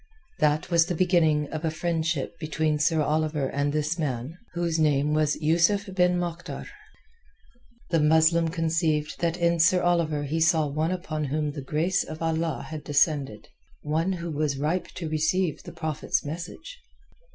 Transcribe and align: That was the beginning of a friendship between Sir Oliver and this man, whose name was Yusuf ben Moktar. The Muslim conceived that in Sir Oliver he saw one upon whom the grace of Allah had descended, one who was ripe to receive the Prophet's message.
That 0.39 0.71
was 0.71 0.87
the 0.87 0.95
beginning 0.95 1.47
of 1.51 1.63
a 1.63 1.69
friendship 1.69 2.39
between 2.39 2.79
Sir 2.79 3.03
Oliver 3.03 3.47
and 3.47 3.71
this 3.71 3.99
man, 3.99 4.39
whose 4.55 4.79
name 4.79 5.13
was 5.13 5.35
Yusuf 5.35 5.87
ben 5.93 6.17
Moktar. 6.17 6.65
The 7.91 7.99
Muslim 7.99 8.47
conceived 8.47 9.19
that 9.19 9.37
in 9.37 9.59
Sir 9.59 9.83
Oliver 9.83 10.23
he 10.23 10.39
saw 10.39 10.65
one 10.65 10.89
upon 10.89 11.25
whom 11.25 11.51
the 11.51 11.61
grace 11.61 12.03
of 12.03 12.19
Allah 12.19 12.65
had 12.67 12.83
descended, 12.83 13.49
one 13.83 14.13
who 14.13 14.31
was 14.31 14.57
ripe 14.57 14.87
to 14.95 15.07
receive 15.07 15.61
the 15.61 15.71
Prophet's 15.71 16.25
message. 16.25 16.79